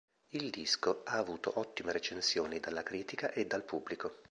[0.29, 4.15] Il disco ha avuto ottime recensioni dalla critica e dal pubblico.